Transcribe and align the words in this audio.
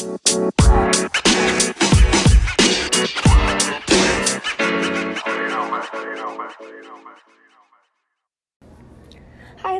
Hi 0.00 0.06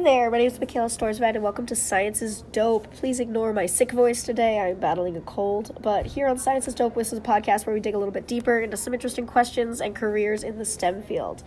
there, 0.03 0.31
my 0.31 0.37
name 0.37 0.47
is 0.47 0.61
Michaela 0.61 0.89
Storsvad 0.89 1.37
and 1.37 1.43
welcome 1.43 1.65
to 1.65 1.75
Science 1.75 2.21
is 2.21 2.43
Dope. 2.53 2.93
Please 2.93 3.19
ignore 3.19 3.55
my 3.55 3.65
sick 3.65 3.93
voice 3.93 4.23
today, 4.23 4.59
I'm 4.59 4.79
battling 4.79 5.17
a 5.17 5.23
cold. 5.23 5.79
But 5.81 6.05
here 6.05 6.27
on 6.27 6.37
Science 6.37 6.69
is 6.69 6.75
Dope, 6.75 6.97
this 6.97 7.15
is 7.15 7.19
a 7.19 7.23
podcast 7.23 7.65
where 7.65 7.73
we 7.73 7.81
dig 7.81 7.95
a 7.95 7.99
little 7.99 8.13
bit 8.13 8.27
deeper 8.27 8.61
into 8.61 8.77
some 8.77 8.93
interesting 8.93 9.27
questions 9.27 9.81
and 9.81 9.97
careers 9.97 10.43
in 10.45 10.59
the 10.59 10.67
STEM 10.67 11.03
field. 11.03 11.43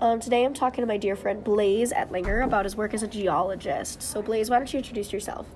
Um, 0.00 0.20
today 0.20 0.44
I'm 0.44 0.52
talking 0.52 0.82
to 0.82 0.86
my 0.86 0.98
dear 0.98 1.16
friend 1.16 1.42
Blaze 1.42 1.94
Ettlinger 1.94 2.44
about 2.44 2.66
his 2.66 2.76
work 2.76 2.92
as 2.92 3.02
a 3.02 3.08
geologist. 3.08 4.02
So, 4.02 4.20
Blaze, 4.20 4.50
why 4.50 4.58
don't 4.58 4.70
you 4.70 4.80
introduce 4.80 5.14
yourself? 5.14 5.46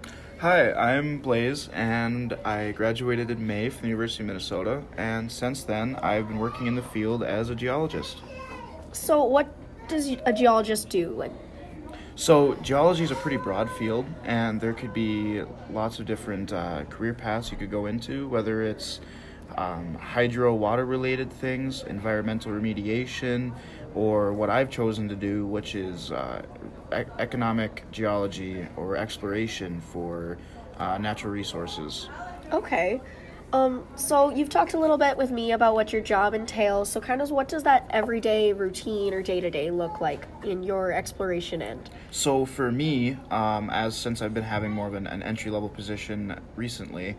Hi, 0.43 0.73
I'm 0.73 1.21
Blaze, 1.21 1.69
and 1.73 2.33
I 2.45 2.73
graduated 2.73 3.31
in 3.31 3.47
May 3.47 3.69
from 3.69 3.83
the 3.83 3.87
University 3.91 4.25
of 4.25 4.27
Minnesota, 4.27 4.83
and 4.97 5.31
since 5.31 5.63
then 5.63 5.95
I've 6.03 6.27
been 6.27 6.41
working 6.41 6.67
in 6.67 6.75
the 6.75 6.83
field 6.83 7.23
as 7.23 7.49
a 7.51 7.55
geologist. 7.55 8.17
So, 8.91 9.23
what 9.23 9.55
does 9.87 10.17
a 10.27 10.33
geologist 10.33 10.89
do? 10.89 11.11
Like, 11.11 11.31
So, 12.17 12.55
geology 12.55 13.05
is 13.05 13.13
a 13.13 13.15
pretty 13.15 13.37
broad 13.37 13.71
field, 13.71 14.05
and 14.25 14.61
there 14.61 14.73
could 14.73 14.93
be 14.93 15.45
lots 15.71 16.01
of 16.01 16.07
different 16.07 16.53
uh, 16.53 16.87
career 16.87 17.15
paths 17.15 17.53
you 17.53 17.57
could 17.57 17.71
go 17.71 17.87
into, 17.87 18.27
whether 18.27 18.65
it's 18.65 18.99
um, 19.57 19.95
hydro 19.95 20.57
water 20.57 20.85
related 20.85 21.33
things, 21.33 21.85
environmental 21.85 22.51
remediation, 22.51 23.55
or 23.95 24.33
what 24.33 24.51
I've 24.51 24.71
chosen 24.71 25.09
to 25.09 25.15
do, 25.15 25.47
which 25.47 25.77
is 25.77 26.11
uh, 26.11 26.43
e- 26.93 27.05
economic 27.19 27.85
geology 27.91 28.67
or 28.77 28.97
exploration 28.97 29.81
for 29.81 30.39
uh, 30.79 30.99
natural 30.99 31.33
resources. 31.33 32.09
Okay. 32.53 33.01
Um, 33.53 33.87
so 33.97 34.31
you've 34.31 34.49
talked 34.49 34.73
a 34.73 34.79
little 34.79 34.97
bit 34.97 35.17
with 35.17 35.31
me 35.31 35.53
about 35.53 35.75
what 35.75 35.93
your 35.93 36.01
job 36.01 36.33
entails. 36.33 36.89
So 36.89 37.01
kind 37.01 37.21
of 37.21 37.31
what 37.31 37.49
does 37.49 37.63
that 37.65 37.87
everyday 37.91 38.53
routine 38.55 39.13
or 39.13 39.23
day 39.23 39.41
to 39.41 39.51
day 39.51 39.71
look 39.71 40.01
like 40.01 40.27
in 40.43 40.63
your 40.63 40.91
exploration 40.91 41.61
end? 41.61 41.91
So 42.11 42.47
for 42.47 42.73
me, 42.73 43.19
um, 43.31 43.69
as 43.69 43.95
since 43.95 44.23
I've 44.23 44.33
been 44.33 44.43
having 44.43 44.71
more 44.71 44.87
of 44.87 44.95
an, 44.95 45.07
an 45.07 45.23
entry 45.23 45.51
level 45.51 45.69
position 45.69 46.41
recently, 46.57 47.15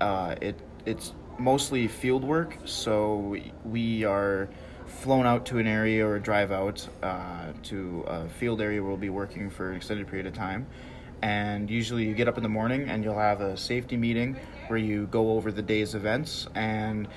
uh, 0.00 0.36
it 0.40 0.56
it's 0.86 1.14
mostly 1.42 1.88
field 1.88 2.24
work. 2.24 2.56
So 2.64 3.36
we- 3.64 4.04
are 4.04 4.48
flown 4.86 5.26
out 5.26 5.46
to 5.46 5.58
an 5.58 5.66
area 5.66 6.06
or 6.06 6.18
drive 6.18 6.52
out 6.52 6.86
uh, 7.02 7.52
to 7.62 8.04
a 8.06 8.28
field 8.28 8.60
area 8.60 8.80
where 8.80 8.90
we'll 8.90 8.96
be 8.96 9.10
working 9.10 9.50
for 9.50 9.70
an 9.70 9.76
extended 9.76 10.06
period 10.06 10.26
of 10.26 10.32
time. 10.34 10.66
And 11.22 11.70
usually 11.70 12.04
you 12.04 12.14
get 12.14 12.28
up 12.28 12.36
in 12.36 12.42
the 12.42 12.48
morning 12.48 12.88
and 12.88 13.02
you'll 13.02 13.18
have 13.18 13.40
a 13.40 13.56
safety 13.56 13.96
meeting 13.96 14.36
where 14.68 14.78
you 14.78 15.06
go 15.06 15.32
over 15.32 15.50
the 15.50 15.62
day's 15.62 15.94
events 15.94 16.46
and 16.54 17.08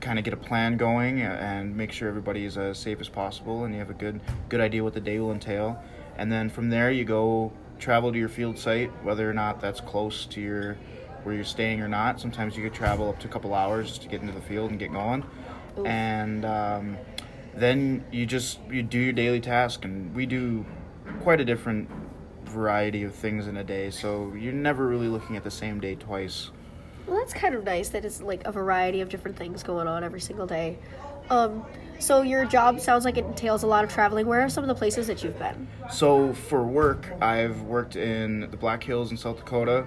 kind 0.00 0.18
of 0.18 0.24
get 0.24 0.32
a 0.32 0.36
plan 0.36 0.76
going 0.76 1.20
and 1.20 1.76
make 1.76 1.92
sure 1.92 2.08
everybody 2.08 2.44
is 2.44 2.56
as 2.56 2.78
safe 2.78 3.00
as 3.00 3.08
possible 3.08 3.64
and 3.64 3.74
you 3.74 3.80
have 3.80 3.90
a 3.90 3.94
good 3.94 4.18
good 4.48 4.60
idea 4.60 4.82
what 4.82 4.94
the 4.94 5.00
day 5.00 5.18
will 5.18 5.32
entail 5.32 5.82
and 6.16 6.32
then 6.32 6.48
from 6.48 6.70
there 6.70 6.90
you 6.90 7.04
go 7.04 7.52
travel 7.78 8.10
to 8.10 8.18
your 8.18 8.28
field 8.28 8.58
site 8.58 8.90
whether 9.04 9.28
or 9.28 9.34
not 9.34 9.60
that's 9.60 9.80
close 9.80 10.24
to 10.24 10.40
your 10.40 10.78
where 11.24 11.34
you're 11.34 11.44
staying 11.44 11.80
or 11.80 11.88
not 11.88 12.20
sometimes 12.20 12.56
you 12.56 12.62
could 12.62 12.74
travel 12.74 13.08
up 13.08 13.18
to 13.18 13.26
a 13.26 13.30
couple 13.30 13.54
hours 13.54 13.88
just 13.88 14.02
to 14.02 14.08
get 14.08 14.20
into 14.20 14.32
the 14.32 14.40
field 14.40 14.70
and 14.70 14.78
get 14.78 14.92
going 14.92 15.24
and 15.86 16.44
um, 16.44 16.96
then 17.54 18.04
you 18.12 18.26
just 18.26 18.58
you 18.70 18.82
do 18.82 18.98
your 18.98 19.12
daily 19.12 19.40
task 19.40 19.84
and 19.84 20.14
we 20.14 20.26
do 20.26 20.64
quite 21.20 21.40
a 21.40 21.44
different 21.44 21.88
variety 22.44 23.04
of 23.04 23.14
things 23.14 23.46
in 23.46 23.56
a 23.56 23.64
day 23.64 23.90
so 23.90 24.32
you're 24.36 24.52
never 24.52 24.86
really 24.86 25.08
looking 25.08 25.36
at 25.36 25.44
the 25.44 25.50
same 25.50 25.80
day 25.80 25.94
twice 25.94 26.50
Well, 27.06 27.18
that's 27.18 27.32
kind 27.34 27.54
of 27.54 27.64
nice 27.64 27.88
that 27.90 28.04
it's 28.04 28.20
like 28.20 28.46
a 28.46 28.52
variety 28.52 29.00
of 29.00 29.08
different 29.08 29.36
things 29.36 29.62
going 29.62 29.86
on 29.88 30.04
every 30.04 30.20
single 30.20 30.46
day. 30.46 30.78
Um, 31.30 31.64
so 31.98 32.22
your 32.22 32.44
job 32.44 32.80
sounds 32.80 33.04
like 33.04 33.16
it 33.16 33.24
entails 33.24 33.62
a 33.62 33.66
lot 33.66 33.84
of 33.84 33.90
traveling. 33.90 34.26
Where 34.26 34.40
are 34.40 34.48
some 34.48 34.64
of 34.64 34.68
the 34.68 34.74
places 34.74 35.06
that 35.06 35.22
you've 35.22 35.38
been? 35.38 35.68
So 35.90 36.32
for 36.32 36.62
work, 36.64 37.06
I've 37.20 37.62
worked 37.62 37.94
in 37.96 38.40
the 38.50 38.56
Black 38.56 38.82
Hills 38.82 39.10
in 39.10 39.16
South 39.16 39.38
Dakota, 39.38 39.86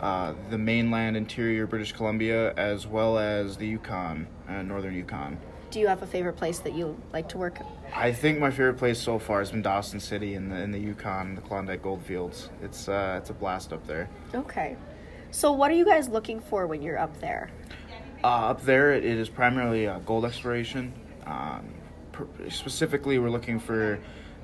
uh, 0.00 0.32
the 0.48 0.58
mainland 0.58 1.16
interior 1.16 1.66
British 1.66 1.92
Columbia, 1.92 2.54
as 2.54 2.86
well 2.86 3.18
as 3.18 3.56
the 3.56 3.66
Yukon, 3.66 4.26
uh, 4.48 4.62
northern 4.62 4.94
Yukon. 4.94 5.38
Do 5.70 5.78
you 5.78 5.86
have 5.86 6.02
a 6.02 6.06
favorite 6.06 6.36
place 6.36 6.58
that 6.60 6.74
you 6.74 7.00
like 7.12 7.28
to 7.28 7.38
work? 7.38 7.58
I 7.94 8.10
think 8.10 8.38
my 8.40 8.50
favorite 8.50 8.78
place 8.78 8.98
so 8.98 9.18
far 9.18 9.38
has 9.40 9.50
been 9.50 9.62
Dawson 9.62 10.00
City 10.00 10.34
in 10.34 10.48
the 10.48 10.56
in 10.56 10.72
the 10.72 10.78
Yukon, 10.78 11.34
the 11.34 11.42
Klondike 11.42 11.82
Goldfields. 11.82 12.48
It's 12.62 12.88
uh, 12.88 13.16
it's 13.20 13.30
a 13.30 13.34
blast 13.34 13.72
up 13.72 13.86
there. 13.86 14.08
Okay. 14.34 14.76
So 15.30 15.52
what 15.52 15.70
are 15.70 15.74
you 15.74 15.84
guys 15.84 16.08
looking 16.08 16.40
for 16.40 16.66
when 16.66 16.82
you're 16.82 16.98
up 16.98 17.20
there? 17.20 17.50
Uh, 18.24 18.50
up 18.50 18.62
there, 18.62 18.92
it 18.92 19.04
is 19.04 19.28
primarily 19.28 19.86
uh, 19.86 20.00
gold 20.00 20.24
exploration. 20.24 20.92
Um, 21.24 21.72
per- 22.10 22.26
specifically, 22.48 23.18
we're 23.18 23.30
looking 23.30 23.60
for 23.60 24.00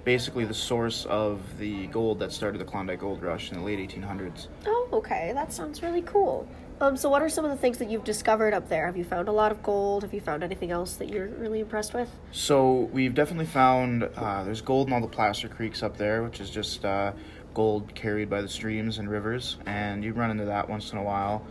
basically 0.06 0.44
the 0.44 0.54
source 0.54 1.04
of 1.06 1.58
the 1.58 1.88
gold 1.88 2.20
that 2.20 2.30
started 2.30 2.58
the 2.58 2.64
Klondike 2.64 3.00
Gold 3.00 3.20
Rush 3.22 3.50
in 3.50 3.58
the 3.58 3.64
late 3.64 3.80
1800s. 3.80 4.46
Oh, 4.64 4.88
okay. 4.92 5.32
That 5.34 5.52
sounds 5.52 5.82
really 5.82 6.02
cool. 6.02 6.48
Um, 6.80 6.96
so 6.96 7.10
what 7.10 7.22
are 7.22 7.28
some 7.28 7.44
of 7.44 7.50
the 7.50 7.56
things 7.56 7.78
that 7.78 7.90
you've 7.90 8.04
discovered 8.04 8.54
up 8.54 8.68
there? 8.68 8.86
Have 8.86 8.96
you 8.96 9.02
found 9.02 9.26
a 9.26 9.32
lot 9.32 9.50
of 9.50 9.64
gold? 9.64 10.04
Have 10.04 10.14
you 10.14 10.20
found 10.20 10.44
anything 10.44 10.70
else 10.70 10.94
that 10.96 11.08
you're 11.08 11.26
really 11.26 11.58
impressed 11.58 11.92
with? 11.92 12.08
So 12.30 12.88
we've 12.92 13.14
definitely 13.14 13.46
found 13.46 14.04
uh, 14.04 14.44
there's 14.44 14.60
gold 14.60 14.86
in 14.86 14.92
all 14.92 15.00
the 15.00 15.08
placer 15.08 15.48
creeks 15.48 15.82
up 15.82 15.96
there, 15.96 16.22
which 16.22 16.38
is 16.38 16.50
just 16.50 16.84
uh, 16.84 17.10
gold 17.52 17.92
carried 17.96 18.30
by 18.30 18.42
the 18.42 18.48
streams 18.48 18.98
and 18.98 19.10
rivers, 19.10 19.56
and 19.66 20.04
you 20.04 20.12
run 20.12 20.30
into 20.30 20.44
that 20.44 20.68
once 20.68 20.92
in 20.92 20.98
a 20.98 21.02
while. 21.02 21.44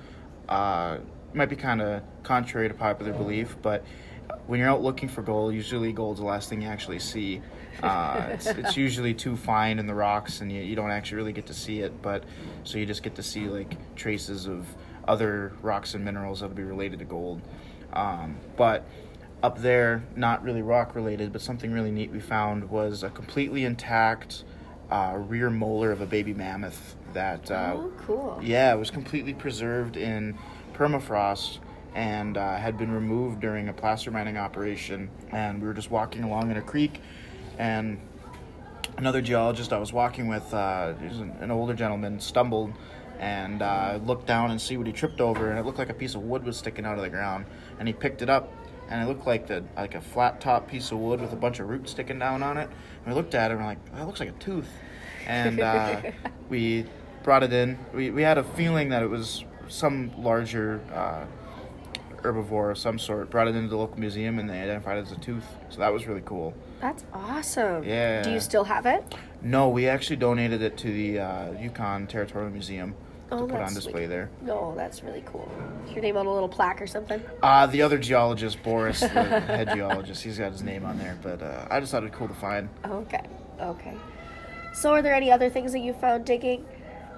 Uh, 0.48 1.00
might 1.34 1.50
be 1.50 1.58
kind 1.58 1.82
of 1.82 2.04
contrary 2.24 2.70
to 2.70 2.74
popular 2.74 3.12
belief, 3.12 3.58
but 3.62 3.84
when 4.48 4.60
you're 4.60 4.70
out 4.70 4.82
looking 4.82 5.10
for 5.10 5.22
gold, 5.22 5.54
usually 5.54 5.92
gold's 5.92 6.20
the 6.20 6.26
last 6.26 6.50
thing 6.50 6.62
you 6.62 6.68
actually 6.68 7.00
see. 7.00 7.42
Uh, 7.82 8.28
it's, 8.32 8.46
it's 8.46 8.78
usually 8.86 9.14
too 9.14 9.36
fine 9.36 9.80
in 9.80 9.88
the 9.88 9.94
rocks, 9.94 10.42
and 10.42 10.52
you, 10.52 10.62
you 10.62 10.76
don't 10.76 10.92
actually 10.92 11.18
really 11.18 11.34
get 11.34 11.48
to 11.48 11.54
see 11.54 11.82
it. 11.82 12.02
But 12.02 12.24
so 12.64 12.78
you 12.78 12.86
just 12.86 13.04
get 13.04 13.16
to 13.16 13.24
see 13.24 13.48
like 13.48 13.76
traces 13.96 14.48
of 14.48 14.66
other 15.08 15.54
rocks 15.62 15.94
and 15.94 16.04
minerals 16.04 16.40
that'll 16.42 16.56
be 16.56 16.64
related 16.64 17.00
to 17.00 17.06
gold. 17.06 17.42
Um, 17.94 18.38
but 18.56 18.86
up 19.44 19.60
there, 19.60 20.04
not 20.16 20.44
really 20.44 20.62
rock 20.62 20.96
related, 20.96 21.32
but 21.32 21.42
something 21.42 21.72
really 21.72 21.92
neat 21.92 22.12
we 22.12 22.20
found 22.20 22.70
was 22.70 23.04
a 23.04 23.10
completely 23.10 23.66
intact 23.66 24.44
uh, 24.92 25.14
rear 25.16 25.50
molar 25.50 25.92
of 25.92 26.02
a 26.02 26.06
baby 26.06 26.34
mammoth 26.34 26.96
that. 27.14 27.50
Uh, 27.50 27.74
oh, 27.78 27.92
cool. 28.06 28.40
yeah, 28.44 28.74
it 28.74 28.78
was 28.78 28.92
completely 28.92 29.34
preserved 29.34 29.98
in 29.98 30.38
permafrost 30.74 31.60
and 31.96 32.38
uh, 32.38 32.58
had 32.58 32.78
been 32.78 32.92
removed 32.92 33.40
during 33.40 33.70
a 33.70 33.74
placer 33.74 34.12
mining 34.12 34.38
operation. 34.38 35.10
And 35.32 35.62
we 35.62 35.68
were 35.68 35.74
just 35.74 35.90
walking 35.90 36.24
along 36.24 36.52
in 36.52 36.58
a 36.58 36.62
creek, 36.62 37.02
and 37.58 38.00
another 38.98 39.22
geologist 39.22 39.74
I 39.74 39.80
was 39.80 39.92
walking 39.92 40.28
with, 40.28 40.54
uh, 40.54 40.94
was 41.02 41.20
an, 41.20 41.36
an 41.40 41.52
older 41.52 41.74
gentleman, 41.74 42.20
stumbled 42.20 42.74
and 43.20 43.62
uh, 43.62 44.00
looked 44.04 44.28
down 44.28 44.52
and 44.52 44.60
see 44.60 44.78
what 44.78 44.88
he 44.88 44.94
tripped 44.94 45.22
over, 45.22 45.50
and 45.50 45.58
it 45.58 45.66
looked 45.66 45.78
like 45.78 45.90
a 45.90 45.94
piece 45.94 46.16
of 46.16 46.22
wood 46.22 46.44
was 46.44 46.58
sticking 46.58 46.86
out 46.86 46.98
of 46.98 47.04
the 47.04 47.10
ground. 47.10 47.46
And 47.80 47.88
he 47.88 47.94
picked 47.94 48.22
it 48.22 48.30
up, 48.30 48.52
and 48.90 49.02
it 49.02 49.08
looked 49.08 49.26
like 49.26 49.48
the 49.48 49.64
like 49.76 49.96
a 49.96 50.02
flat 50.02 50.42
top 50.42 50.68
piece 50.68 50.92
of 50.92 51.00
wood 51.00 51.22
with 51.22 51.34
a 51.34 51.38
bunch 51.38 51.60
of 51.60 51.70
roots 51.70 51.92
sticking 51.92 52.20
down 52.20 52.44
on 52.44 52.58
it. 52.58 52.70
And 53.06 53.08
we 53.08 53.14
looked 53.14 53.36
at 53.36 53.52
it, 53.52 53.56
and 53.56 53.64
we're 53.64 53.70
like, 53.70 53.96
that 53.96 54.06
looks 54.06 54.20
like 54.20 54.30
a 54.30 54.34
tooth. 54.34 54.70
And 55.28 55.60
uh, 55.60 56.02
we 56.50 56.86
brought 57.24 57.44
it 57.44 57.54
in. 57.54 57.80
We, 57.94 58.12
we 58.12 58.22
had 58.22 58.38
a 58.38 58.44
feeling 58.44 58.90
that 58.90 59.02
it 59.02 59.10
was 59.10 59.44
some 59.68 60.12
larger 60.22 60.82
uh, 60.94 61.26
herbivore 62.26 62.72
of 62.72 62.78
some 62.78 62.98
sort. 63.00 63.30
Brought 63.30 63.48
it 63.48 63.56
into 63.56 63.70
the 63.70 63.78
local 63.78 64.00
museum, 64.00 64.40
and 64.40 64.50
they 64.50 64.60
identified 64.62 64.98
it 64.98 65.02
as 65.02 65.12
a 65.12 65.20
tooth. 65.20 65.46
So 65.70 65.80
that 65.80 65.94
was 65.94 66.08
really 66.08 66.24
cool. 66.26 66.54
That's 66.82 67.04
awesome. 67.14 67.84
Yeah. 67.84 68.22
Do 68.24 68.32
you 68.32 68.40
still 68.40 68.64
have 68.64 68.86
it? 68.86 69.04
No, 69.42 69.70
we 69.70 69.88
actually 69.88 70.18
donated 70.18 70.62
it 70.62 70.78
to 70.78 70.92
the 70.92 71.20
uh, 71.20 71.52
Yukon 71.60 72.08
Territorial 72.08 72.52
Museum 72.52 72.96
oh, 73.32 73.38
to 73.40 73.44
Oh, 73.44 73.48
put 73.48 73.62
on 73.62 73.74
display 73.74 73.92
sweet. 73.92 74.06
there. 74.08 74.30
No, 74.42 74.74
that's 74.76 75.04
really 75.04 75.24
cool. 75.26 75.50
Is 75.88 75.94
your 75.94 76.02
name 76.02 76.18
on 76.18 76.26
a 76.26 76.34
little 76.34 76.50
plaque 76.50 76.82
or 76.82 76.88
something? 76.88 77.22
Uh, 77.44 77.68
the 77.68 77.82
other 77.82 77.98
geologist, 77.98 78.62
Boris, 78.64 79.00
the 79.02 79.08
head 79.10 79.70
geologist, 79.74 80.24
he's 80.24 80.38
got 80.40 80.52
his 80.52 80.64
name 80.64 80.86
on 80.86 80.98
there, 80.98 81.18
but 81.22 81.42
uh, 81.42 81.68
I 81.70 81.80
just 81.80 81.92
thought 81.92 82.04
it 82.04 82.12
cool 82.14 82.28
to 82.28 82.34
find. 82.34 82.70
Okay. 82.86 83.22
Okay. 83.60 83.94
So, 84.74 84.92
are 84.92 85.02
there 85.02 85.14
any 85.16 85.32
other 85.32 85.50
things 85.50 85.72
that 85.72 85.80
you 85.80 85.94
found 85.94 86.26
digging, 86.26 86.66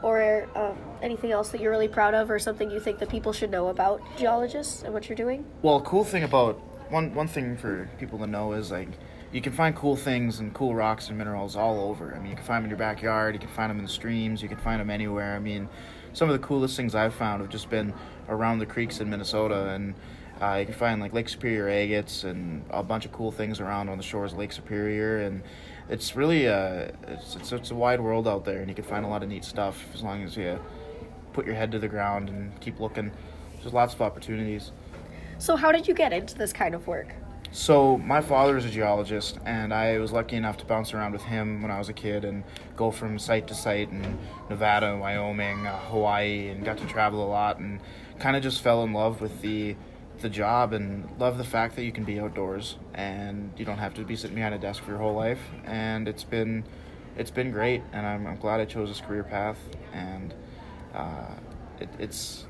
or 0.01 0.47
um, 0.55 0.77
anything 1.01 1.31
else 1.31 1.49
that 1.49 1.61
you're 1.61 1.71
really 1.71 1.87
proud 1.87 2.13
of, 2.13 2.29
or 2.29 2.39
something 2.39 2.69
you 2.69 2.79
think 2.79 2.99
that 2.99 3.09
people 3.09 3.33
should 3.33 3.51
know 3.51 3.67
about 3.67 4.01
geologists 4.17 4.83
and 4.83 4.93
what 4.93 5.09
you're 5.09 5.15
doing? 5.15 5.45
Well, 5.61 5.81
cool 5.81 6.03
thing 6.03 6.23
about 6.23 6.55
one 6.91 7.13
one 7.13 7.27
thing 7.27 7.57
for 7.57 7.89
people 7.99 8.17
to 8.19 8.27
know 8.27 8.53
is 8.53 8.71
like 8.71 8.89
you 9.31 9.41
can 9.41 9.51
find 9.51 9.75
cool 9.75 9.95
things 9.95 10.39
and 10.39 10.53
cool 10.53 10.73
rocks 10.73 11.09
and 11.09 11.17
minerals 11.17 11.55
all 11.55 11.79
over. 11.81 12.13
I 12.15 12.19
mean, 12.19 12.29
you 12.29 12.35
can 12.35 12.45
find 12.45 12.57
them 12.57 12.65
in 12.65 12.69
your 12.69 12.79
backyard, 12.79 13.35
you 13.35 13.39
can 13.39 13.49
find 13.49 13.69
them 13.69 13.77
in 13.77 13.83
the 13.83 13.91
streams, 13.91 14.41
you 14.41 14.47
can 14.47 14.57
find 14.57 14.79
them 14.79 14.89
anywhere. 14.89 15.35
I 15.35 15.39
mean, 15.39 15.67
some 16.13 16.29
of 16.29 16.39
the 16.39 16.45
coolest 16.45 16.77
things 16.77 16.95
I've 16.95 17.13
found 17.13 17.41
have 17.41 17.49
just 17.49 17.69
been 17.69 17.93
around 18.29 18.59
the 18.59 18.65
creeks 18.65 19.01
in 19.01 19.09
Minnesota, 19.09 19.69
and 19.69 19.95
uh, 20.41 20.57
you 20.59 20.65
can 20.65 20.75
find 20.75 21.01
like 21.01 21.13
Lake 21.13 21.27
Superior 21.27 21.67
agates 21.67 22.23
and 22.23 22.63
a 22.69 22.81
bunch 22.83 23.05
of 23.05 23.11
cool 23.11 23.31
things 23.31 23.59
around 23.59 23.89
on 23.89 23.97
the 23.97 24.03
shores 24.03 24.31
of 24.31 24.37
Lake 24.37 24.53
Superior, 24.53 25.19
and 25.19 25.43
it's 25.89 26.15
really 26.15 26.47
uh, 26.47 26.89
it's, 27.07 27.35
it's 27.35 27.51
it's 27.51 27.71
a 27.71 27.75
wide 27.75 28.01
world 28.01 28.27
out 28.27 28.45
there, 28.45 28.59
and 28.59 28.69
you 28.69 28.75
can 28.75 28.83
find 28.83 29.05
a 29.05 29.07
lot 29.07 29.23
of 29.23 29.29
neat 29.29 29.43
stuff 29.43 29.85
as 29.93 30.03
long 30.03 30.23
as 30.23 30.35
you 30.35 30.59
put 31.33 31.45
your 31.45 31.55
head 31.55 31.71
to 31.71 31.79
the 31.79 31.87
ground 31.87 32.29
and 32.29 32.59
keep 32.61 32.79
looking. 32.79 33.11
there's 33.61 33.73
lots 33.73 33.93
of 33.93 34.01
opportunities. 34.01 34.71
So, 35.37 35.55
how 35.55 35.71
did 35.71 35.87
you 35.87 35.93
get 35.93 36.13
into 36.13 36.35
this 36.35 36.51
kind 36.51 36.73
of 36.73 36.87
work? 36.87 37.13
So 37.51 37.97
my 37.97 38.21
father 38.21 38.57
is 38.57 38.65
a 38.65 38.69
geologist, 38.69 39.39
and 39.45 39.73
I 39.73 39.99
was 39.99 40.11
lucky 40.11 40.35
enough 40.35 40.57
to 40.57 40.65
bounce 40.65 40.93
around 40.93 41.13
with 41.13 41.23
him 41.23 41.61
when 41.61 41.71
I 41.71 41.79
was 41.79 41.87
a 41.89 41.93
kid 41.93 42.25
and 42.25 42.43
go 42.75 42.91
from 42.91 43.17
site 43.17 43.47
to 43.47 43.55
site 43.55 43.89
in 43.89 44.17
Nevada, 44.49 44.97
Wyoming, 44.97 45.65
uh, 45.65 45.77
Hawaii, 45.89 46.49
and 46.49 46.65
got 46.65 46.77
to 46.79 46.85
travel 46.87 47.25
a 47.25 47.29
lot 47.29 47.59
and 47.59 47.79
kind 48.19 48.35
of 48.35 48.43
just 48.43 48.61
fell 48.61 48.83
in 48.83 48.91
love 48.91 49.21
with 49.21 49.41
the 49.41 49.75
the 50.19 50.29
job 50.29 50.73
and 50.73 51.09
love 51.19 51.37
the 51.37 51.43
fact 51.43 51.75
that 51.75 51.83
you 51.83 51.91
can 51.91 52.03
be 52.03 52.19
outdoors 52.19 52.77
and 52.93 53.51
you 53.57 53.65
don't 53.65 53.77
have 53.77 53.93
to 53.95 54.03
be 54.03 54.15
sitting 54.15 54.35
behind 54.35 54.55
a 54.55 54.57
desk 54.57 54.83
for 54.83 54.91
your 54.91 54.99
whole 54.99 55.13
life. 55.13 55.39
And 55.65 56.07
it's 56.07 56.23
been 56.23 56.63
it's 57.17 57.31
been 57.31 57.51
great, 57.51 57.81
and 57.93 58.05
I'm, 58.05 58.27
I'm 58.27 58.37
glad 58.37 58.59
I 58.59 58.65
chose 58.65 58.89
this 58.89 59.01
career 59.01 59.23
path. 59.23 59.57
And 59.91 60.33
uh, 60.93 61.33
it, 61.79 61.89
it's 61.99 62.45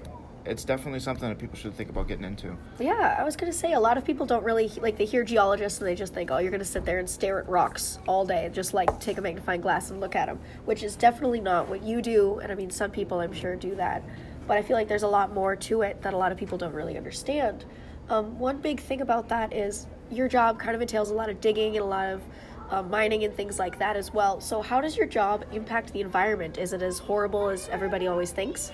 it's 0.46 0.64
definitely 0.64 1.02
something 1.02 1.28
that 1.28 1.38
people 1.38 1.58
should 1.58 1.74
think 1.74 1.90
about 1.90 2.08
getting 2.08 2.24
into. 2.24 2.56
Yeah, 2.80 3.18
I 3.20 3.24
was 3.24 3.36
gonna 3.36 3.52
say 3.52 3.74
a 3.74 3.80
lot 3.80 3.98
of 3.98 4.06
people 4.06 4.26
don't 4.26 4.44
really 4.44 4.70
like 4.82 4.98
they 4.98 5.06
hear 5.06 5.24
geologists 5.24 5.80
and 5.80 5.88
they 5.88 5.96
just 5.96 6.14
think, 6.14 6.32
oh, 6.32 6.38
you're 6.38 6.52
gonna 6.52 6.64
sit 6.66 6.86
there 6.86 7.00
and 7.00 7.10
stare 7.10 7.40
at 7.40 7.50
rocks 7.50 8.00
all 8.08 8.26
day 8.26 8.46
and 8.46 8.56
just 8.56 8.74
like 8.74 9.00
take 9.00 9.18
a 9.18 9.22
magnifying 9.22 9.62
glass 9.62 9.92
and 9.92 10.00
look 10.00 10.16
at 10.16 10.28
them, 10.28 10.40
which 10.66 10.84
is 10.84 10.96
definitely 10.96 11.42
not 11.42 11.68
what 11.68 11.84
you 11.84 12.02
do. 12.02 12.40
And 12.40 12.52
I 12.52 12.56
mean, 12.56 12.70
some 12.70 12.92
people 12.92 13.20
I'm 13.20 13.34
sure 13.34 13.56
do 13.56 13.76
that, 13.76 14.04
but 14.48 14.58
I 14.58 14.62
feel 14.62 14.76
like 14.76 14.88
there's 14.88 15.04
a 15.04 15.08
lot 15.08 15.34
more 15.34 15.56
to 15.56 15.82
it 15.82 16.02
that 16.02 16.14
a 16.14 16.18
lot 16.18 16.32
of 16.32 16.38
people 16.38 16.58
don't 16.58 16.74
really 16.74 16.98
understand. 16.98 17.66
Um, 18.10 18.40
one 18.40 18.58
big 18.58 18.80
thing 18.80 19.02
about 19.02 19.28
that 19.30 19.54
is 19.54 19.88
your 20.10 20.28
job 20.28 20.60
kind 20.60 20.76
of 20.76 20.82
entails 20.82 21.10
a 21.10 21.14
lot 21.14 21.30
of 21.30 21.42
digging 21.42 21.76
and 21.76 21.84
a 21.84 21.88
lot 21.88 22.08
of 22.08 22.22
uh, 22.70 22.82
mining 22.82 23.24
and 23.24 23.34
things 23.34 23.60
like 23.60 23.78
that 23.80 23.96
as 23.96 24.14
well. 24.14 24.40
So, 24.42 24.62
how 24.62 24.82
does 24.82 24.98
your 24.98 25.06
job 25.06 25.46
impact 25.52 25.94
the 25.94 26.02
environment? 26.02 26.58
Is 26.58 26.74
it 26.74 26.82
as 26.82 27.00
horrible 27.00 27.50
as 27.50 27.68
everybody 27.70 28.08
always 28.08 28.32
thinks? 28.32 28.72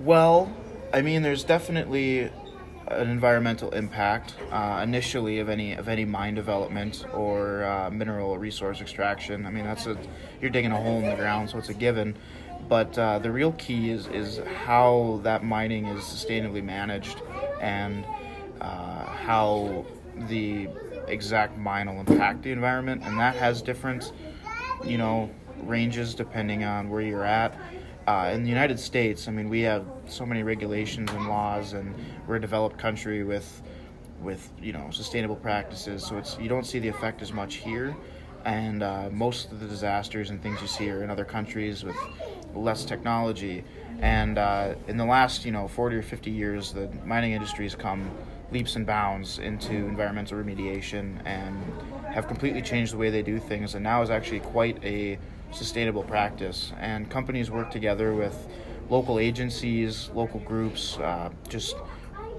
Well, 0.00 0.54
I 0.92 1.02
mean, 1.02 1.22
there's 1.22 1.44
definitely 1.44 2.30
an 2.88 3.08
environmental 3.08 3.70
impact 3.70 4.34
uh, 4.50 4.80
initially 4.82 5.38
of 5.38 5.48
any 5.48 5.72
of 5.74 5.88
any 5.88 6.04
mine 6.04 6.34
development 6.34 7.06
or 7.14 7.64
uh, 7.64 7.90
mineral 7.90 8.36
resource 8.38 8.80
extraction. 8.80 9.46
I 9.46 9.50
mean, 9.50 9.64
that's 9.64 9.86
a 9.86 9.96
you're 10.40 10.50
digging 10.50 10.72
a 10.72 10.80
hole 10.80 10.98
in 10.98 11.08
the 11.08 11.16
ground, 11.16 11.50
so 11.50 11.58
it's 11.58 11.68
a 11.68 11.74
given. 11.74 12.16
But 12.68 12.96
uh, 12.98 13.18
the 13.18 13.30
real 13.30 13.52
key 13.52 13.90
is 13.90 14.06
is 14.08 14.40
how 14.64 15.20
that 15.24 15.44
mining 15.44 15.86
is 15.86 16.02
sustainably 16.04 16.62
managed 16.62 17.20
and 17.60 18.04
uh, 18.60 19.06
how 19.06 19.84
the 20.28 20.68
exact 21.06 21.58
mine 21.58 21.88
will 21.88 22.00
impact 22.00 22.42
the 22.42 22.52
environment, 22.52 23.02
and 23.04 23.18
that 23.18 23.36
has 23.36 23.60
different, 23.62 24.12
you 24.84 24.98
know, 24.98 25.30
ranges 25.64 26.14
depending 26.14 26.64
on 26.64 26.88
where 26.88 27.02
you're 27.02 27.24
at 27.24 27.56
uh, 28.06 28.30
in 28.34 28.42
the 28.42 28.48
United 28.48 28.80
States, 28.80 29.28
I 29.28 29.30
mean, 29.30 29.48
we 29.48 29.60
have 29.60 29.86
so 30.08 30.26
many 30.26 30.42
regulations 30.42 31.10
and 31.12 31.28
laws, 31.28 31.72
and 31.72 31.94
we're 32.26 32.36
a 32.36 32.40
developed 32.40 32.78
country 32.78 33.22
with, 33.22 33.62
with 34.20 34.50
you 34.60 34.72
know, 34.72 34.90
sustainable 34.90 35.36
practices. 35.36 36.04
So 36.04 36.18
it's 36.18 36.36
you 36.38 36.48
don't 36.48 36.64
see 36.64 36.78
the 36.78 36.88
effect 36.88 37.22
as 37.22 37.32
much 37.32 37.56
here, 37.56 37.96
and 38.44 38.82
uh, 38.82 39.08
most 39.12 39.52
of 39.52 39.60
the 39.60 39.66
disasters 39.66 40.30
and 40.30 40.42
things 40.42 40.60
you 40.60 40.66
see 40.66 40.90
are 40.90 41.04
in 41.04 41.10
other 41.10 41.24
countries 41.24 41.84
with 41.84 41.96
less 42.54 42.84
technology. 42.84 43.64
And 44.00 44.38
uh, 44.38 44.74
in 44.88 44.96
the 44.96 45.04
last, 45.04 45.44
you 45.44 45.52
know, 45.52 45.68
40 45.68 45.96
or 45.96 46.02
50 46.02 46.30
years, 46.30 46.72
the 46.72 46.88
mining 47.04 47.32
industry 47.32 47.64
has 47.64 47.74
come 47.74 48.10
leaps 48.50 48.76
and 48.76 48.86
bounds 48.86 49.38
into 49.38 49.72
environmental 49.72 50.38
remediation 50.38 51.24
and 51.24 51.56
have 52.12 52.28
completely 52.28 52.60
changed 52.60 52.92
the 52.92 52.98
way 52.98 53.10
they 53.10 53.22
do 53.22 53.38
things, 53.38 53.74
and 53.74 53.82
now 53.82 54.02
is 54.02 54.10
actually 54.10 54.40
quite 54.40 54.82
a 54.84 55.18
sustainable 55.52 56.02
practice. 56.02 56.72
And 56.78 57.10
companies 57.10 57.50
work 57.50 57.70
together 57.70 58.14
with 58.14 58.46
local 58.90 59.18
agencies, 59.18 60.10
local 60.14 60.40
groups, 60.40 60.98
uh, 60.98 61.30
just 61.48 61.76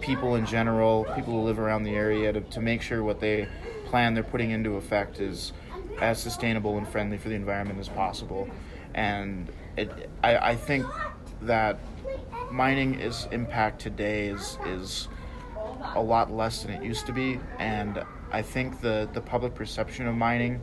people 0.02 0.36
in 0.36 0.46
general, 0.46 1.06
people 1.16 1.34
who 1.34 1.42
live 1.42 1.60
around 1.60 1.84
the 1.84 1.96
area 1.96 2.32
to, 2.34 2.42
to 2.42 2.62
make 2.62 2.82
sure 2.82 3.04
what 3.04 3.20
they 3.20 3.48
plan 3.86 4.14
they're 4.14 4.24
putting 4.24 4.52
into 4.52 4.76
effect 4.76 5.20
is 5.20 5.54
as 6.02 6.20
sustainable 6.20 6.78
and 6.78 6.88
friendly 6.88 7.18
for 7.18 7.30
the 7.30 7.36
environment 7.36 7.80
as 7.80 7.90
possible. 7.90 8.48
And 8.94 9.50
it, 9.78 10.10
I, 10.24 10.38
I 10.38 10.56
think 10.56 10.86
that 11.42 11.78
mining 12.52 13.00
is 13.00 13.28
impact 13.32 13.82
today 13.82 14.28
is 14.28 14.58
is 14.66 15.08
a 15.96 16.02
lot 16.02 16.32
less 16.32 16.64
than 16.64 16.72
it 16.72 16.84
used 16.84 17.06
to 17.08 17.14
be, 17.14 17.40
and 17.60 18.04
I 18.32 18.42
think 18.42 18.82
the 18.82 19.10
the 19.14 19.22
public 19.22 19.56
perception 19.56 20.08
of 20.08 20.16
mining 20.16 20.62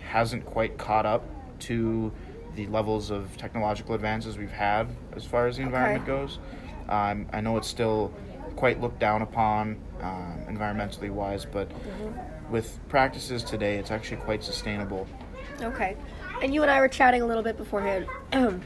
hasn't 0.00 0.44
quite 0.44 0.78
caught 0.78 1.06
up 1.06 1.24
to 1.60 2.12
the 2.56 2.66
levels 2.66 3.10
of 3.10 3.36
technological 3.36 3.94
advances 3.94 4.36
we've 4.36 4.50
had 4.50 4.88
as 5.14 5.24
far 5.24 5.46
as 5.46 5.56
the 5.56 5.62
environment 5.62 6.02
okay. 6.02 6.20
goes. 6.20 6.38
Um, 6.88 7.26
I 7.32 7.40
know 7.40 7.56
it's 7.56 7.68
still 7.68 8.12
quite 8.56 8.80
looked 8.80 8.98
down 8.98 9.22
upon 9.22 9.80
um, 10.00 10.40
environmentally 10.48 11.10
wise, 11.10 11.44
but 11.44 11.68
mm-hmm. 11.68 12.52
with 12.52 12.78
practices 12.88 13.44
today, 13.44 13.76
it's 13.76 13.90
actually 13.90 14.16
quite 14.18 14.42
sustainable. 14.42 15.06
Okay. 15.62 15.96
And 16.42 16.54
you 16.54 16.62
and 16.62 16.70
I 16.70 16.80
were 16.80 16.88
chatting 16.88 17.22
a 17.22 17.26
little 17.26 17.42
bit 17.42 17.56
beforehand. 17.56 18.06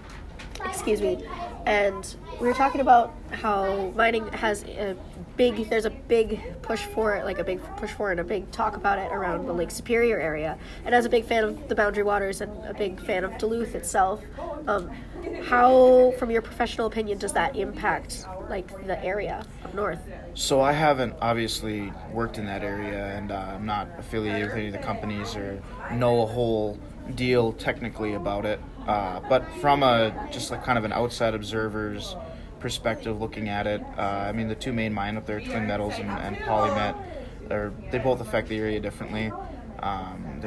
excuse 0.64 1.00
me. 1.00 1.24
And 1.66 2.14
we 2.40 2.46
were 2.46 2.54
talking 2.54 2.80
about 2.80 3.14
how 3.32 3.92
mining 3.96 4.26
has 4.28 4.64
a 4.64 4.96
big 5.36 5.68
there's 5.68 5.84
a 5.84 5.90
big 5.90 6.40
push 6.62 6.82
for 6.82 7.16
it 7.16 7.24
like 7.24 7.38
a 7.38 7.44
big 7.44 7.60
push 7.76 7.90
for 7.90 8.10
it 8.10 8.12
and 8.12 8.20
a 8.20 8.24
big 8.24 8.48
talk 8.52 8.76
about 8.76 9.00
it 9.00 9.10
around 9.10 9.46
the 9.46 9.52
lake 9.52 9.70
superior 9.70 10.20
area 10.20 10.56
and 10.84 10.94
as 10.94 11.04
a 11.06 11.08
big 11.08 11.24
fan 11.24 11.42
of 11.42 11.68
the 11.68 11.74
boundary 11.74 12.04
waters 12.04 12.40
and 12.40 12.52
a 12.66 12.74
big 12.74 13.00
fan 13.04 13.24
of 13.24 13.36
duluth 13.38 13.74
itself 13.74 14.22
um, 14.68 14.88
how 15.42 16.12
from 16.18 16.30
your 16.30 16.40
professional 16.40 16.86
opinion 16.86 17.18
does 17.18 17.32
that 17.32 17.56
impact 17.56 18.26
like 18.48 18.68
the 18.86 19.02
area 19.04 19.44
up 19.64 19.74
north 19.74 19.98
so 20.34 20.60
i 20.60 20.70
haven't 20.70 21.12
obviously 21.20 21.92
worked 22.12 22.38
in 22.38 22.46
that 22.46 22.62
area 22.62 23.06
and 23.16 23.32
uh, 23.32 23.54
i'm 23.54 23.66
not 23.66 23.88
affiliated 23.98 24.46
with 24.46 24.56
any 24.56 24.66
of 24.68 24.72
the 24.72 24.78
companies 24.78 25.34
or 25.34 25.60
know 25.94 26.22
a 26.22 26.26
whole 26.26 26.78
deal 27.14 27.52
technically 27.52 28.14
about 28.14 28.44
it 28.44 28.60
uh, 28.86 29.20
but 29.28 29.46
from 29.60 29.82
a 29.82 30.28
just 30.30 30.50
like 30.50 30.62
kind 30.62 30.76
of 30.76 30.84
an 30.84 30.92
outside 30.92 31.34
observer's 31.34 32.16
perspective, 32.60 33.20
looking 33.20 33.48
at 33.48 33.66
it, 33.66 33.82
uh, 33.98 34.00
I 34.00 34.32
mean, 34.32 34.48
the 34.48 34.54
two 34.54 34.72
main 34.72 34.92
mine 34.92 35.16
up 35.16 35.26
there, 35.26 35.40
Twin 35.40 35.66
Metals 35.66 35.98
and, 35.98 36.08
and 36.10 36.36
Polymet, 36.38 36.96
are, 37.50 37.72
they 37.90 37.98
both 37.98 38.20
affect 38.20 38.48
the 38.48 38.56
area 38.56 38.80
differently. 38.80 39.32
Um, 39.80 40.40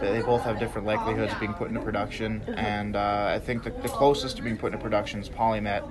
they 0.00 0.20
both 0.22 0.42
have 0.42 0.58
different 0.58 0.86
likelihoods 0.86 1.32
of 1.32 1.38
being 1.38 1.54
put 1.54 1.68
into 1.68 1.80
production, 1.80 2.42
and 2.56 2.96
uh, 2.96 3.32
I 3.34 3.38
think 3.38 3.62
the, 3.62 3.70
the 3.70 3.88
closest 3.88 4.36
to 4.38 4.42
being 4.42 4.56
put 4.56 4.72
into 4.72 4.82
production 4.82 5.20
is 5.20 5.28
Polymet, 5.28 5.88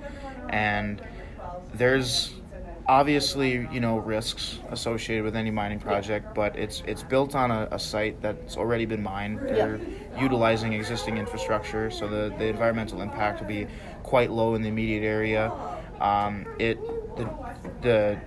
and 0.50 1.00
there's 1.72 2.34
obviously 2.86 3.66
you 3.72 3.80
know 3.80 3.96
risks 3.96 4.58
associated 4.70 5.24
with 5.24 5.34
any 5.34 5.50
mining 5.50 5.80
project 5.80 6.34
but 6.34 6.54
it's 6.56 6.82
it's 6.86 7.02
built 7.02 7.34
on 7.34 7.50
a, 7.50 7.66
a 7.70 7.78
site 7.78 8.20
that's 8.20 8.56
already 8.56 8.84
been 8.84 9.02
mined. 9.02 9.38
They're 9.38 9.76
yeah. 9.78 10.22
utilizing 10.22 10.74
existing 10.74 11.16
infrastructure 11.16 11.90
so 11.90 12.08
the, 12.08 12.34
the 12.38 12.46
environmental 12.46 13.00
impact 13.00 13.40
will 13.40 13.48
be 13.48 13.66
quite 14.02 14.30
low 14.30 14.54
in 14.54 14.62
the 14.62 14.68
immediate 14.68 15.02
area. 15.02 15.50
Um, 16.00 16.46
it 16.58 16.78
the, 17.16 17.30
the 17.80 18.20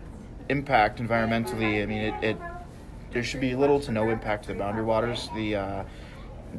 impact 0.49 0.99
environmentally 0.99 1.83
i 1.83 1.85
mean 1.85 2.03
it, 2.03 2.23
it 2.23 2.37
there 3.11 3.23
should 3.23 3.41
be 3.41 3.55
little 3.55 3.79
to 3.81 3.91
no 3.91 4.09
impact 4.09 4.43
to 4.43 4.53
the 4.53 4.59
boundary 4.59 4.83
waters. 4.83 5.29
The 5.35 5.55
uh, 5.55 5.83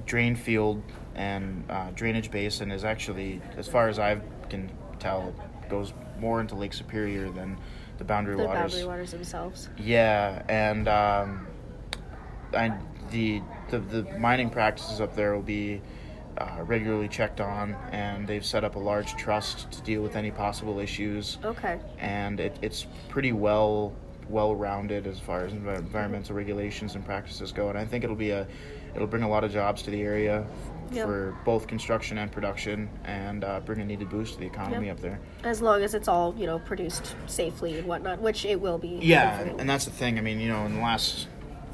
drain 0.06 0.36
field 0.36 0.82
and 1.14 1.64
uh, 1.68 1.90
drainage 1.94 2.30
basin 2.30 2.70
is 2.70 2.84
actually 2.84 3.40
as 3.56 3.66
far 3.66 3.88
as 3.88 3.98
i 3.98 4.20
can 4.48 4.70
tell 5.00 5.34
goes 5.68 5.92
more 6.18 6.40
into 6.40 6.54
lake 6.54 6.72
superior 6.72 7.30
than 7.30 7.58
the 7.98 8.04
boundary 8.04 8.36
the 8.36 8.44
waters. 8.44 8.72
boundary 8.72 8.86
waters 8.86 9.10
themselves. 9.10 9.68
Yeah, 9.76 10.42
and 10.48 10.88
um, 10.88 11.46
I, 12.54 12.78
the, 13.10 13.42
the 13.70 13.78
the 13.78 14.02
mining 14.18 14.50
practices 14.50 15.00
up 15.00 15.14
there 15.14 15.34
will 15.34 15.42
be 15.42 15.80
uh, 16.38 16.62
regularly 16.62 17.08
checked 17.08 17.40
on, 17.40 17.74
and 17.90 18.26
they've 18.26 18.44
set 18.44 18.64
up 18.64 18.76
a 18.76 18.78
large 18.78 19.16
trust 19.16 19.70
to 19.72 19.82
deal 19.82 20.02
with 20.02 20.16
any 20.16 20.30
possible 20.30 20.78
issues. 20.78 21.38
Okay. 21.44 21.80
And 21.98 22.38
it, 22.38 22.56
it's 22.62 22.86
pretty 23.08 23.32
well 23.32 23.92
well 24.28 24.54
rounded 24.54 25.06
as 25.06 25.18
far 25.18 25.44
as 25.44 25.52
environmental 25.52 26.34
regulations 26.34 26.94
and 26.94 27.04
practices 27.04 27.52
go, 27.52 27.68
and 27.68 27.78
I 27.78 27.84
think 27.84 28.04
it'll 28.04 28.16
be 28.16 28.30
a 28.30 28.46
it'll 28.94 29.06
bring 29.06 29.22
a 29.22 29.28
lot 29.28 29.44
of 29.44 29.52
jobs 29.52 29.82
to 29.82 29.90
the 29.90 30.02
area 30.02 30.46
yep. 30.92 31.06
for 31.06 31.36
both 31.44 31.66
construction 31.66 32.18
and 32.18 32.30
production 32.30 32.88
and 33.04 33.44
uh, 33.44 33.60
bring 33.60 33.80
a 33.80 33.84
needed 33.84 34.08
boost 34.08 34.34
to 34.34 34.40
the 34.40 34.46
economy 34.46 34.86
yep. 34.86 34.96
up 34.96 35.02
there. 35.02 35.20
As 35.44 35.62
long 35.62 35.82
as 35.82 35.94
it's 35.94 36.08
all 36.08 36.34
you 36.36 36.46
know 36.46 36.58
produced 36.58 37.14
safely 37.26 37.78
and 37.78 37.86
whatnot, 37.86 38.20
which 38.20 38.44
it 38.44 38.60
will 38.60 38.78
be. 38.78 38.98
Yeah, 39.00 39.40
and 39.40 39.68
that's 39.68 39.84
the 39.84 39.90
thing. 39.90 40.18
I 40.18 40.20
mean, 40.20 40.40
you 40.40 40.48
know, 40.48 40.64
in 40.66 40.74
the 40.74 40.80
last, 40.80 41.28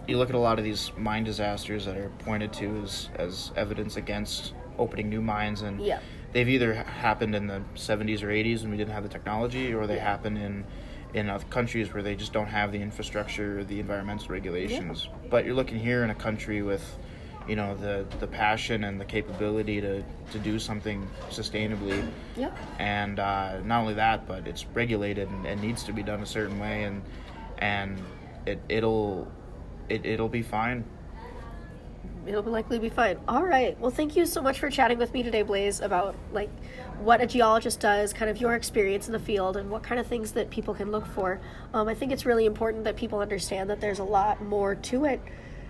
you 0.07 0.19
look 0.19 0.29
at 0.29 0.35
a 0.35 0.39
lot 0.39 0.59
of 0.59 0.65
these 0.65 0.93
mine 0.97 1.25
disasters 1.25 1.85
that 1.87 1.97
are 1.97 2.11
pointed 2.21 2.53
to 2.55 2.83
as 2.83 3.09
as 3.17 3.53
evidence 3.57 3.97
against 3.97 4.55
opening 4.79 5.09
new 5.09 5.23
mines, 5.23 5.63
and 5.63 5.81
they've 6.33 6.49
either 6.49 6.75
happened 6.75 7.35
in 7.35 7.47
the 7.47 7.63
70s 7.77 8.23
or 8.23 8.29
80s 8.29 8.63
when 8.63 8.71
we 8.71 8.77
didn't 8.77 8.93
have 8.93 9.05
the 9.05 9.09
technology, 9.09 9.73
or 9.73 9.87
they 9.87 9.97
yeah. 9.97 10.03
happen 10.03 10.37
in 10.37 10.65
in 11.15 11.31
other 11.31 11.45
countries 11.47 11.95
where 11.95 12.03
they 12.03 12.15
just 12.17 12.33
don't 12.33 12.49
have 12.49 12.73
the 12.73 12.83
infrastructure, 12.83 13.65
the 13.65 13.81
environmental 13.81 14.29
regulations. 14.29 15.09
Yeah. 15.11 15.29
But 15.31 15.45
you're 15.45 15.55
looking 15.55 15.79
here 15.79 16.05
in 16.05 16.11
a 16.11 16.15
country 16.15 16.63
with 16.63 16.85
you 17.47 17.57
know 17.57 17.75
the 17.77 18.07
the 18.21 18.27
passion 18.27 18.85
and 18.85 18.99
the 19.01 19.05
capability 19.05 19.81
to 19.81 20.03
to 20.33 20.39
do 20.39 20.59
something 20.59 21.07
sustainably 21.29 22.03
Yeah. 22.37 22.51
and 22.79 23.19
uh, 23.19 23.61
not 23.61 23.81
only 23.83 23.93
that 23.95 24.27
but 24.27 24.47
it's 24.47 24.65
regulated 24.73 25.29
and, 25.29 25.45
and 25.47 25.61
needs 25.61 25.85
to 25.85 25.93
be 25.93 26.03
done 26.03 26.23
a 26.23 26.27
certain 26.27 26.59
way 26.59 26.85
and 26.85 27.03
and 27.59 28.03
it 28.47 28.61
it'll 28.71 29.31
it, 29.91 30.07
it'll 30.07 30.31
be 30.31 30.41
fine 30.41 30.85
it'll 32.27 32.43
likely 32.43 32.79
be 32.79 32.89
fine. 32.89 33.19
All 33.29 33.45
right. 33.45 33.79
Well, 33.79 33.91
thank 33.91 34.17
you 34.17 34.27
so 34.27 34.41
much 34.41 34.59
for 34.59 34.71
chatting 34.71 34.99
with 34.99 35.13
me 35.13 35.23
today, 35.23 35.43
Blaze, 35.43 35.81
about 35.81 36.15
like 36.33 36.51
what 37.01 37.21
a 37.21 37.27
geologist 37.27 37.81
does, 37.81 38.13
kind 38.13 38.31
of 38.31 38.41
your 38.41 38.55
experience 38.55 39.07
in 39.07 39.13
the 39.13 39.19
field, 39.19 39.57
and 39.57 39.71
what 39.71 39.83
kind 39.83 40.01
of 40.01 40.07
things 40.07 40.33
that 40.33 40.51
people 40.51 40.75
can 40.75 40.91
look 40.91 41.07
for. 41.07 41.41
Um, 41.73 41.89
I 41.89 41.95
think 41.95 42.13
it's 42.13 42.25
really 42.25 42.47
important 42.47 42.85
that 42.85 42.97
people 42.97 43.19
understand 43.19 43.69
that 43.71 43.81
there's 43.81 43.99
a 43.99 44.05
lot 44.05 44.43
more 44.43 44.75
to 44.75 45.05
it, 45.05 45.21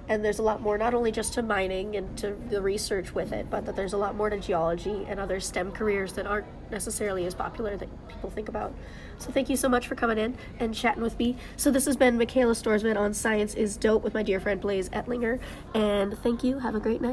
and 0.09 0.25
there's 0.25 0.39
a 0.39 0.43
lot 0.43 0.61
more 0.61 0.77
not 0.77 0.95
only 0.95 1.11
just 1.11 1.33
to 1.35 1.43
mining 1.43 1.97
and 1.97 2.17
to 2.19 2.37
the 2.51 2.61
research 2.61 3.15
with 3.15 3.33
it, 3.33 3.49
but 3.51 3.65
that 3.67 3.77
there's 3.77 3.93
a 3.93 3.97
lot 3.97 4.15
more 4.15 4.31
to 4.31 4.39
geology 4.39 5.07
and 5.09 5.19
other 5.19 5.41
STEM 5.41 5.73
careers 5.73 6.13
that 6.15 6.27
aren't 6.27 6.47
necessarily 6.71 7.27
as 7.27 7.35
popular 7.35 7.77
that 7.77 7.89
people 8.09 8.31
think 8.31 8.49
about. 8.49 8.75
So 9.19 9.31
thank 9.31 9.49
you 9.49 9.57
so 9.57 9.69
much 9.69 9.87
for 9.87 9.95
coming 9.95 10.19
in 10.19 10.37
and 10.59 10.75
chatting 10.75 11.03
with 11.03 11.19
me. 11.19 11.37
So 11.57 11.71
this 11.71 11.87
has 11.87 11.97
been 11.97 12.19
Michaela 12.19 12.55
Storsman 12.55 12.99
on 12.99 13.15
Science 13.15 13.55
is 13.55 13.77
Dope 13.77 14.03
with 14.03 14.15
my 14.15 14.23
dear 14.23 14.41
friend 14.41 14.61
Blaze 14.61 14.89
Ettlinger, 14.91 15.39
and 15.75 16.19
thank 16.19 16.43
you. 16.45 16.59
Have 16.59 16.75
a 16.75 16.81
great 16.81 17.01
night. 17.01 17.13